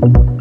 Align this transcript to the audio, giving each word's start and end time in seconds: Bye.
Bye. 0.00 0.35